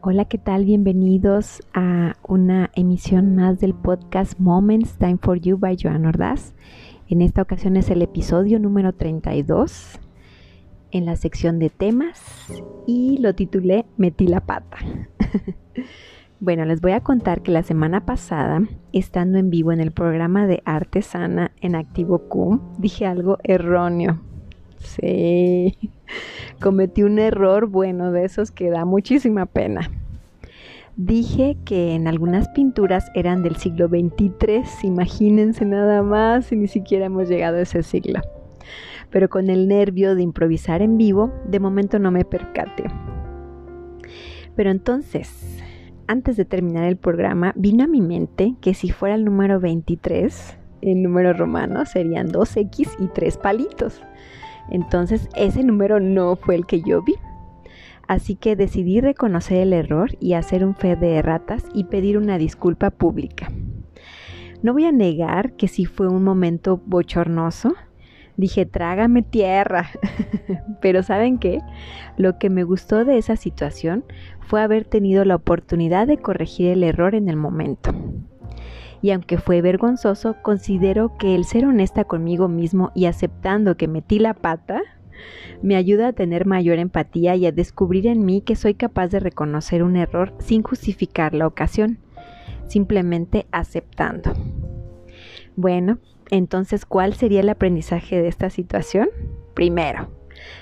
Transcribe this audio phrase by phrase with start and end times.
[0.00, 0.64] Hola, ¿qué tal?
[0.64, 6.54] Bienvenidos a una emisión más del podcast Moments Time for You by Joan Ordaz.
[7.08, 9.98] En esta ocasión es el episodio número 32
[10.92, 12.22] en la sección de temas
[12.86, 14.78] y lo titulé Metí la pata.
[16.38, 18.62] bueno, les voy a contar que la semana pasada,
[18.92, 24.27] estando en vivo en el programa de Artesana en Activo Q, dije algo erróneo.
[24.78, 25.76] Sí,
[26.60, 29.90] cometí un error bueno de esos que da muchísima pena.
[30.96, 37.06] Dije que en algunas pinturas eran del siglo XXIII, imagínense nada más, y ni siquiera
[37.06, 38.20] hemos llegado a ese siglo.
[39.10, 42.84] Pero con el nervio de improvisar en vivo, de momento no me percaté.
[44.56, 45.62] Pero entonces,
[46.08, 50.58] antes de terminar el programa, vino a mi mente que si fuera el número 23,
[50.80, 54.02] en número romano serían 2X y 3 palitos.
[54.70, 57.14] Entonces ese número no fue el que yo vi.
[58.06, 62.38] Así que decidí reconocer el error y hacer un fe de erratas y pedir una
[62.38, 63.50] disculpa pública.
[64.62, 67.74] No voy a negar que sí fue un momento bochornoso.
[68.36, 69.90] Dije, trágame tierra.
[70.80, 71.60] Pero ¿saben qué?
[72.16, 74.04] Lo que me gustó de esa situación
[74.40, 77.92] fue haber tenido la oportunidad de corregir el error en el momento
[79.02, 84.18] y aunque fue vergonzoso, considero que el ser honesta conmigo mismo y aceptando que metí
[84.18, 84.82] la pata
[85.62, 89.20] me ayuda a tener mayor empatía y a descubrir en mí que soy capaz de
[89.20, 91.98] reconocer un error sin justificar la ocasión,
[92.66, 94.32] simplemente aceptando.
[95.56, 95.98] Bueno,
[96.30, 99.08] entonces, ¿cuál sería el aprendizaje de esta situación?
[99.54, 100.10] Primero,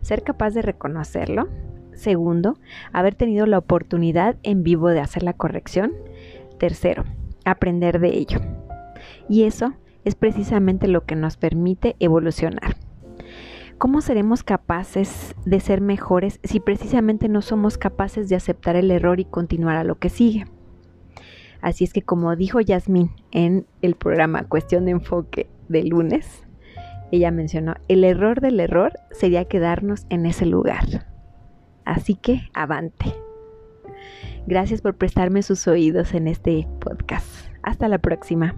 [0.00, 1.48] ser capaz de reconocerlo.
[1.92, 2.58] Segundo,
[2.92, 5.92] haber tenido la oportunidad en vivo de hacer la corrección.
[6.58, 7.04] Tercero,
[7.44, 8.40] aprender de ello.
[9.28, 9.74] Y eso
[10.04, 12.76] es precisamente lo que nos permite evolucionar.
[13.78, 19.20] ¿Cómo seremos capaces de ser mejores si precisamente no somos capaces de aceptar el error
[19.20, 20.44] y continuar a lo que sigue?
[21.62, 26.46] Así es que como dijo Yasmín en el programa Cuestión de Enfoque de lunes,
[27.10, 31.06] ella mencionó, el error del error sería quedarnos en ese lugar.
[31.84, 33.14] Así que avante.
[34.46, 37.26] Gracias por prestarme sus oídos en este podcast.
[37.62, 38.56] Hasta la próxima.